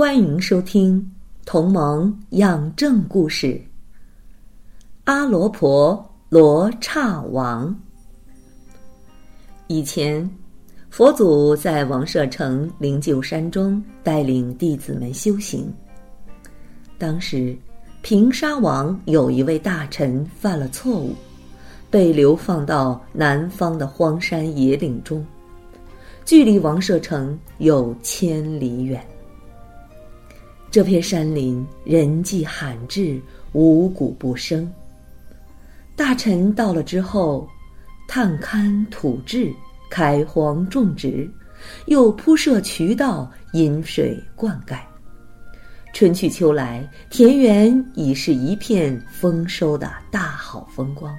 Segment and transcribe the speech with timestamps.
[0.00, 0.98] 欢迎收听
[1.44, 3.48] 《同盟养正故事》。
[5.04, 7.78] 阿罗婆罗刹王。
[9.66, 10.26] 以前，
[10.88, 15.70] 佛祖在王舍城灵鹫山中带领弟子们修行。
[16.96, 17.54] 当时，
[18.00, 21.14] 平沙王有一位大臣犯了错误，
[21.90, 25.22] 被流放到南方的荒山野岭中，
[26.24, 29.06] 距离王舍城有千里远。
[30.70, 33.20] 这片山林人迹罕至，
[33.52, 34.72] 五谷不生。
[35.96, 37.48] 大臣到了之后，
[38.06, 39.52] 探勘土质，
[39.90, 41.28] 开荒种植，
[41.86, 44.78] 又铺设渠道，引水灌溉。
[45.92, 51.12] 春去秋来，田园已是一片丰收的大好风光。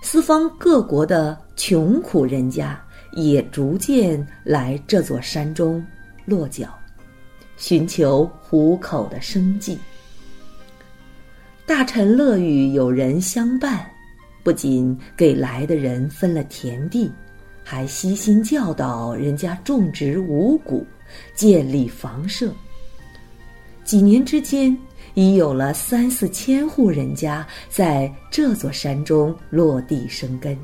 [0.00, 2.80] 四方各国的穷苦人家
[3.14, 5.84] 也逐渐来这座山中
[6.24, 6.72] 落脚。
[7.56, 9.78] 寻求糊口的生计，
[11.64, 13.88] 大臣乐于有人相伴，
[14.42, 17.10] 不仅给来的人分了田地，
[17.62, 20.84] 还悉心教导人家种植五谷，
[21.34, 22.52] 建立房舍。
[23.84, 24.76] 几年之间，
[25.14, 30.58] 已有了三四千户人家在这座山中落地生根。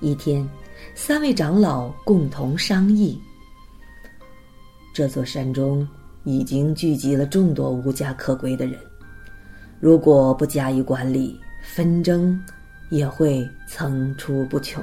[0.00, 0.46] 一天，
[0.94, 3.18] 三位长老共同商议。
[4.94, 5.86] 这座山中
[6.22, 8.78] 已经聚集了众多无家可归的人，
[9.80, 12.40] 如果不加以管理，纷争
[12.90, 14.80] 也会层出不穷。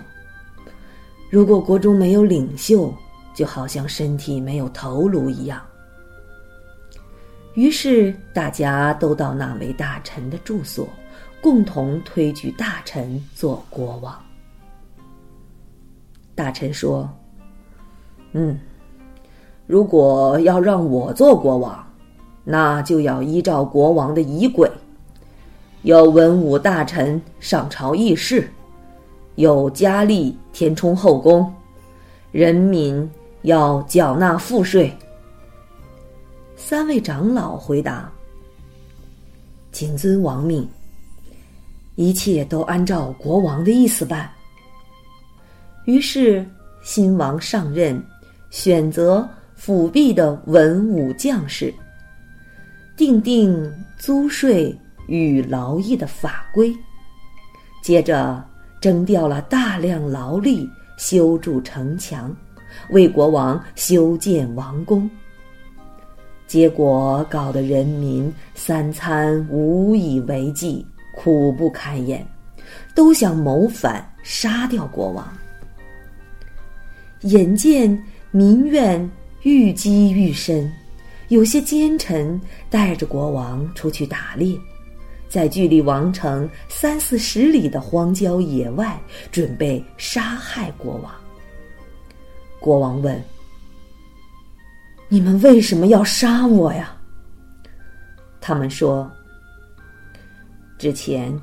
[1.29, 2.93] 如果国中没有领袖，
[3.33, 5.65] 就好像身体没有头颅一样。
[7.53, 10.89] 于是大家都到那位大臣的住所，
[11.41, 14.21] 共同推举大臣做国王。
[16.35, 17.09] 大臣说
[18.33, 18.59] ：“嗯。”
[19.71, 21.81] 如果要让我做国王，
[22.43, 24.69] 那就要依照国王的仪轨，
[25.83, 28.51] 有文武大臣上朝议事，
[29.35, 31.49] 有佳丽填充后宫，
[32.33, 33.09] 人民
[33.43, 34.93] 要缴纳赋税。
[36.57, 38.11] 三位长老回答
[39.71, 40.67] ：“谨遵王命，
[41.95, 44.29] 一切都按照国王的意思办。”
[45.87, 46.45] 于是
[46.83, 48.03] 新王上任，
[48.49, 49.25] 选择。
[49.63, 51.71] 辅弼的文武将士，
[52.97, 56.75] 定定租税与劳役的法规，
[57.83, 58.43] 接着
[58.81, 60.67] 征调了大量劳力
[60.97, 62.35] 修筑城墙，
[62.89, 65.07] 为国王修建王宫。
[66.47, 70.83] 结果搞得人民三餐无以为继，
[71.15, 72.25] 苦不堪言，
[72.95, 75.31] 都想谋反杀掉国王。
[77.19, 77.95] 眼见
[78.31, 79.07] 民怨。
[79.43, 80.71] 愈积愈深，
[81.29, 84.55] 有些奸臣带着国王出去打猎，
[85.27, 91.11] 在距离王城三四十里的荒郊野外准备杀害国王。
[92.59, 93.19] 国王问
[95.09, 96.95] ：“你们为什么要杀我呀？”
[98.39, 99.11] 他们说
[100.77, 101.35] ：“之前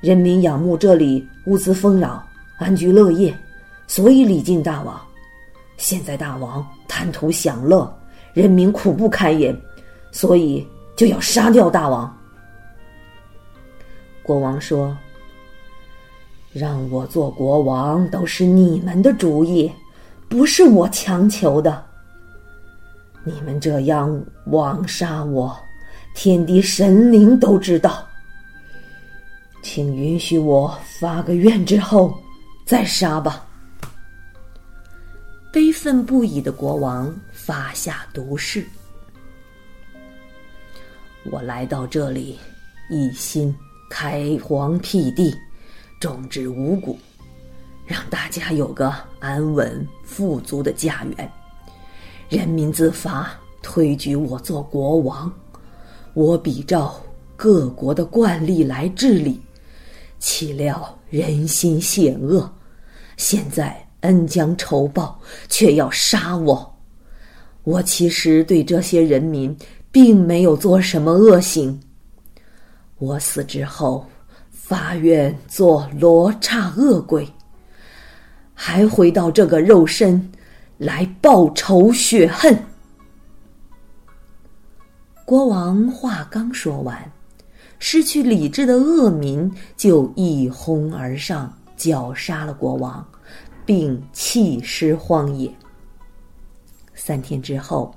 [0.00, 2.24] 人民仰慕这里物资丰饶、
[2.58, 3.36] 安居乐业，
[3.88, 5.00] 所以礼敬大王。
[5.76, 7.88] 现在大王。”贪图享乐，
[8.32, 9.56] 人民苦不堪言，
[10.10, 10.66] 所以
[10.96, 12.12] 就要杀掉大王。
[14.22, 14.96] 国王说
[16.52, 19.70] ：“让我做国王都是你们的主意，
[20.28, 21.84] 不是我强求的。
[23.24, 25.56] 你们这样枉杀我，
[26.14, 28.04] 天地神灵都知道。
[29.62, 32.12] 请允许我发个愿之后
[32.66, 33.44] 再杀吧。”
[35.58, 38.64] 悲愤不已的国王发下毒誓
[41.32, 42.38] ：“我来到这里，
[42.88, 43.52] 一心
[43.90, 45.36] 开荒辟地，
[45.98, 46.96] 种植五谷，
[47.84, 51.32] 让大家有个安稳富足的家园。
[52.28, 53.28] 人民自发
[53.60, 55.28] 推举我做国王，
[56.14, 57.02] 我比照
[57.34, 59.42] 各国的惯例来治理，
[60.20, 62.48] 岂料人心险恶，
[63.16, 66.74] 现在。”恩将仇报，却要杀我。
[67.64, 69.54] 我其实对这些人民
[69.90, 71.78] 并没有做什么恶行。
[72.98, 74.06] 我死之后，
[74.50, 77.28] 发愿做罗刹恶鬼，
[78.54, 80.32] 还回到这个肉身
[80.78, 82.58] 来报仇雪恨。
[85.24, 87.12] 国王话刚说完，
[87.78, 93.06] 失去理智的恶民就一哄而上，绞杀了国王，
[93.68, 95.52] 并弃尸荒野。
[96.94, 97.94] 三天之后，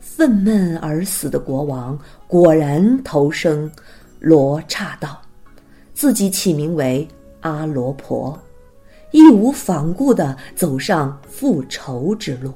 [0.00, 1.96] 愤懑而死的国王
[2.26, 3.70] 果然投生
[4.18, 5.22] 罗刹道，
[5.94, 7.06] 自己起名为
[7.42, 8.36] 阿罗婆，
[9.12, 12.52] 义无反顾的走上复仇之路。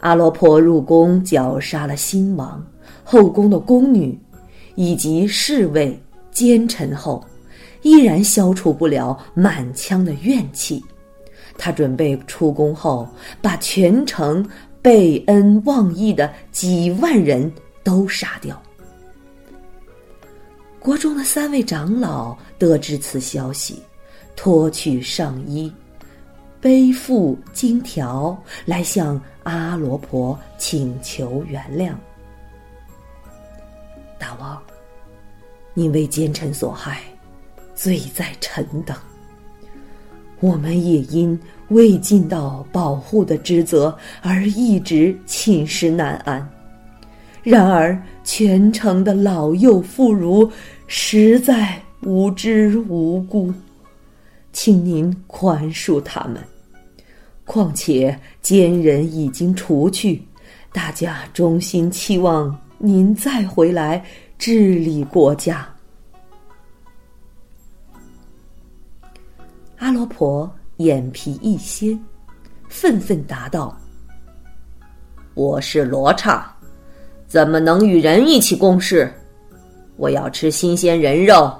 [0.00, 2.62] 阿罗婆入宫绞杀了新王、
[3.02, 4.20] 后宫的宫女
[4.74, 5.98] 以及侍卫
[6.30, 7.24] 奸臣后，
[7.82, 10.84] 依然消除不了满腔的怨气。
[11.56, 13.08] 他准备出宫后，
[13.42, 14.48] 把全城
[14.80, 17.50] 被恩忘义的几万人
[17.82, 18.60] 都杀掉。
[20.78, 23.82] 国中的三位长老得知此消息，
[24.36, 25.70] 脱去上衣，
[26.60, 31.92] 背负金条来向阿罗婆请求原谅。
[34.16, 34.62] 大王，
[35.74, 37.02] 您为奸臣所害，
[37.78, 38.96] 罪在臣等。
[40.40, 41.38] 我们也因
[41.68, 46.44] 未尽到保护的职责而一直寝食难安。
[47.44, 50.50] 然而，全城的老幼妇孺
[50.88, 53.54] 实在无知无辜，
[54.52, 56.42] 请您宽恕他们。
[57.44, 60.20] 况且奸人已经除去，
[60.72, 64.04] 大家衷心期望您再回来
[64.36, 65.66] 治理国家。
[69.78, 71.98] 阿罗婆眼皮一掀，
[72.68, 73.76] 愤愤答道
[75.34, 76.52] ：“我是罗刹，
[77.28, 79.12] 怎么能与人一起共事？
[79.96, 81.56] 我要吃新鲜人肉，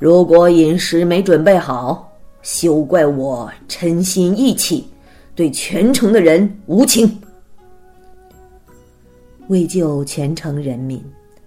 [0.00, 2.12] 如果饮食没准备好，
[2.42, 4.90] 休怪我嗔心义气，
[5.36, 7.08] 对全城的人无情。”
[9.46, 11.00] 为救全城人民，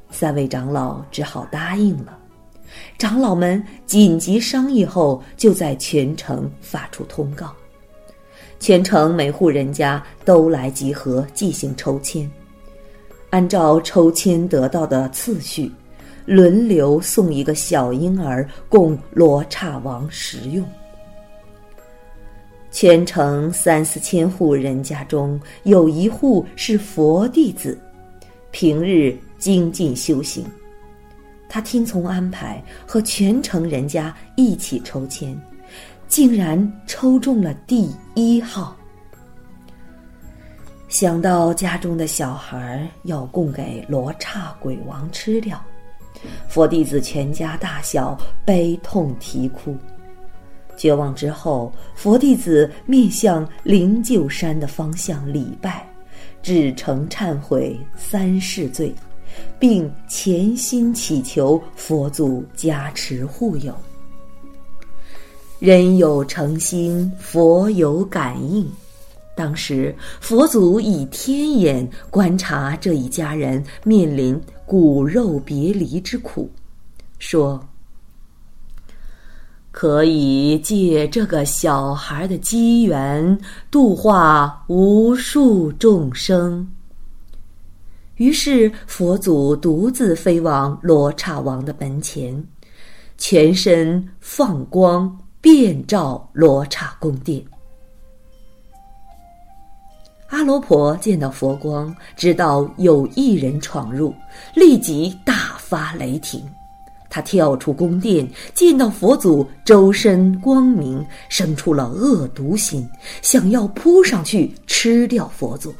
[0.09, 2.17] 三位长老只好答应了。
[2.97, 7.51] 长老们紧急商议后，就在全城发出通告，
[8.59, 12.29] 全城每户人家都来集合进行抽签，
[13.31, 15.71] 按照抽签得到的次序，
[16.25, 20.65] 轮流送一个小婴儿供罗刹王食用。
[22.71, 27.77] 全城三四千户人家中有一户是佛弟子，
[28.51, 30.45] 平日精进修行。
[31.53, 35.38] 他听从安排，和全城人家一起抽签，
[36.07, 36.57] 竟然
[36.88, 38.74] 抽中了第一号。
[40.88, 45.62] 想到家中的小孩要供给罗刹鬼王吃掉，
[46.48, 49.75] 佛弟子全家大小悲痛啼哭。
[50.77, 55.86] 绝望之后，佛弟子面向灵鹫山的方向礼拜，
[56.42, 58.95] 至诚忏悔三世罪。
[59.60, 63.74] 并潜心祈求佛祖加持护佑。
[65.60, 68.67] 人有诚心，佛有感应。
[69.36, 76.50] 当时佛祖以天眼观察这一家人面临骨肉别离之苦，
[77.17, 77.63] 说
[79.72, 83.39] ：“可以借这个小孩的机缘，
[83.70, 86.67] 度化无数众生。”
[88.22, 92.32] 于是，佛祖独自飞往罗刹王的门前，
[93.18, 97.44] 全身放光，遍照罗刹宫殿。
[100.28, 104.13] 阿罗婆见到佛光，知道有一人闯入，
[104.54, 106.48] 立即大发雷霆。
[107.10, 112.88] 他跳出宫殿，见到佛祖周身光明，生出了恶毒心，
[113.24, 115.74] 想要扑上去吃掉佛祖。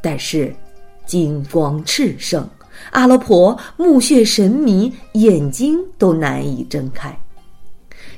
[0.00, 0.50] 但是。
[1.10, 2.48] 金光炽盛，
[2.92, 7.18] 阿罗婆目眩神迷，眼睛都难以睁开。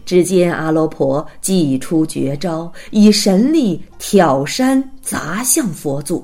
[0.04, 6.22] 只见阿罗婆祭出绝招，以神力挑山砸向佛祖，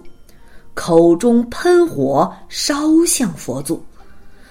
[0.75, 3.83] 口中喷火烧向佛祖。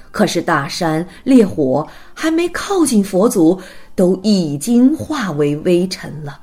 [0.10, 3.62] 可是大山烈火还没靠近佛祖，
[3.94, 6.40] 都已经化为微尘了。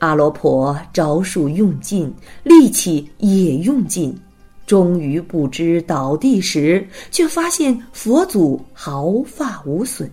[0.00, 4.18] 阿罗婆招数用尽，力气也用尽，
[4.66, 10.10] 终于不知倒地时，却发现佛祖毫发无损。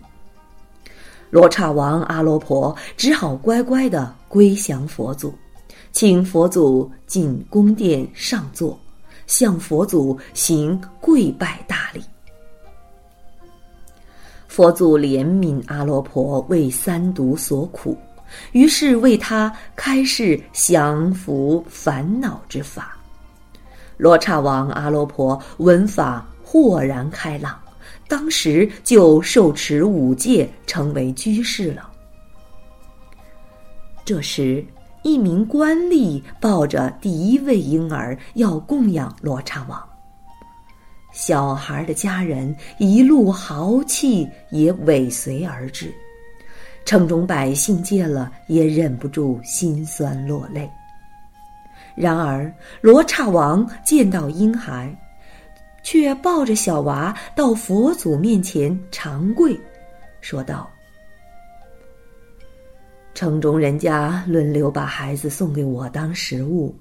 [1.29, 5.33] 罗刹王阿罗婆只好乖乖的归降佛祖，
[5.91, 8.77] 请佛祖进宫殿上座，
[9.25, 12.01] 向佛祖行跪拜大礼。
[14.47, 17.95] 佛祖怜悯阿罗婆为三毒所苦，
[18.51, 22.97] 于是为他开示降伏烦恼之法。
[23.97, 27.59] 罗刹王阿罗婆闻法豁然开朗。
[28.09, 31.91] 当时就受持五戒，成为居士了。
[34.05, 34.63] 这时，
[35.03, 39.85] 一名官吏抱着第一位婴儿要供养罗刹王。
[41.11, 45.93] 小孩的家人一路豪气也尾随而至，
[46.87, 50.67] 城中百姓见了也忍不住心酸落泪。
[51.95, 54.91] 然而，罗刹王见到婴孩。
[55.83, 59.57] 却抱着小娃到佛祖面前长跪，
[60.19, 60.69] 说道
[63.15, 66.75] ：“城中人家轮流把孩子送给我当食物，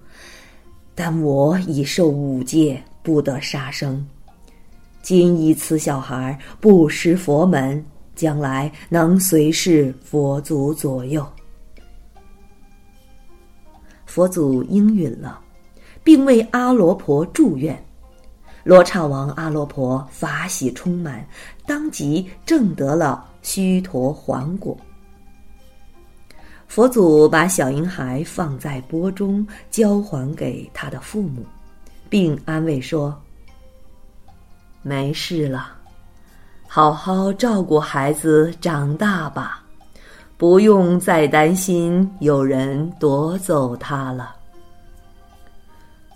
[0.93, 4.05] 但我已受五戒，不得杀生。
[5.03, 7.85] 今以此小孩不识佛门，
[8.17, 11.25] 将来能随侍佛祖左右。”
[14.05, 15.39] 佛祖应允了，
[16.03, 17.81] 并为阿罗婆祝愿。
[18.65, 21.25] 罗刹王阿罗婆法喜充满，
[21.67, 24.77] 当即证得了须陀洹果。
[26.67, 31.47] 佛祖把小婴孩放在钵中，交还给他的父母，
[32.09, 33.17] 并安慰说
[34.83, 35.76] ：“没事了，
[36.67, 39.63] 好好照顾孩子长大吧，
[40.37, 44.35] 不用再担心有人夺走他了。”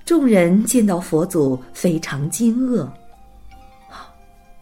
[0.04, 2.88] 众人见到佛祖，非常惊愕。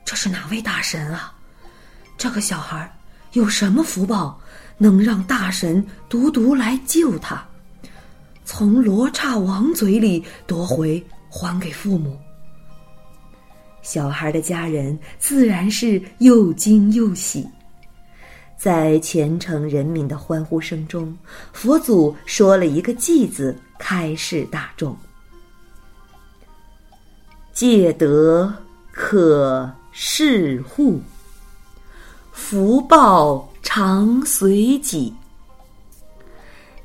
[0.05, 1.33] 这是哪位大神啊？
[2.17, 2.91] 这个小孩
[3.33, 4.39] 有什么福报，
[4.77, 7.43] 能让大神独独来救他，
[8.45, 12.19] 从罗刹王嘴里夺回，还给父母？
[13.83, 17.49] 小孩的家人自然是又惊又喜。
[18.57, 21.17] 在虔诚人民的欢呼声中，
[21.53, 24.97] 佛祖说了一个“偈”字，开示大众。
[27.53, 28.53] 戒德
[28.91, 31.01] 可视护，
[32.33, 35.15] 福报常随己。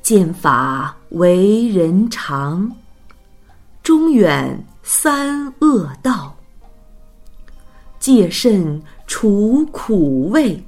[0.03, 2.71] 见法为人常，
[3.81, 6.32] 终远三恶道。
[8.03, 10.61] 戒慎除苦味，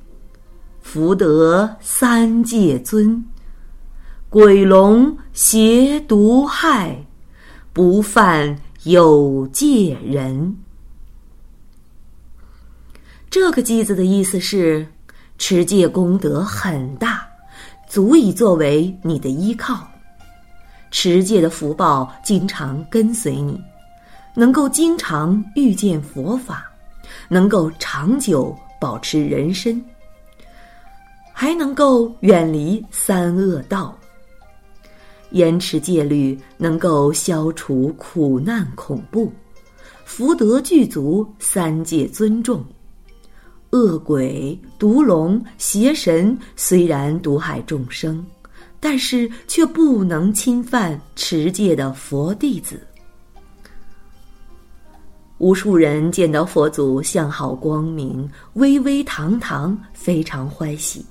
[0.82, 3.22] 福德三界尊。
[4.30, 6.98] 鬼龙邪毒害，
[7.74, 8.58] 不犯。
[8.84, 10.56] 有戒人，
[13.30, 14.88] 这个句子的意思是：
[15.38, 17.28] 持戒功德很大，
[17.90, 19.86] 足以作为你的依靠。
[20.90, 23.60] 持戒的福报经常跟随你，
[24.36, 26.72] 能够经常遇见佛法，
[27.28, 29.84] 能够长久保持人身，
[31.34, 33.98] 还能够远离三恶道。
[35.32, 39.32] 严持戒律，能够消除苦难恐怖，
[40.06, 42.64] 福德具足，三界尊重。
[43.72, 48.26] 恶鬼、毒龙、邪神虽然毒害众生，
[48.80, 52.80] 但是却不能侵犯持戒的佛弟子。
[55.38, 61.06] 无数人见到佛祖相好光明、巍巍堂堂，非常欢喜。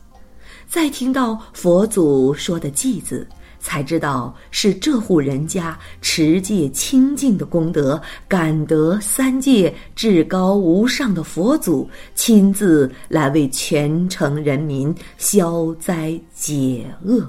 [0.66, 3.26] 再听到佛祖说的偈子。
[3.66, 17.26] 才知道是这户人家持戒清净的功德，感得三界至高无上的佛祖亲自来为全城人民消灾解厄。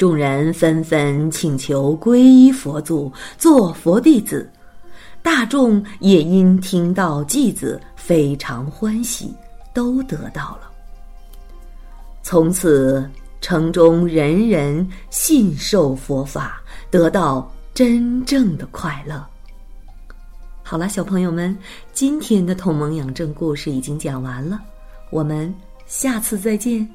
[0.00, 4.50] 众人纷纷请求皈依佛祖，做佛弟子。
[5.20, 9.34] 大众也因听到偈子，非常欢喜，
[9.74, 10.70] 都得到了。
[12.22, 13.06] 从此。
[13.42, 19.26] 城中人人信受佛法，得到真正的快乐。
[20.62, 21.56] 好了，小朋友们，
[21.94, 24.60] 今天的同盟养正故事已经讲完了，
[25.08, 25.52] 我们
[25.86, 26.86] 下次再见。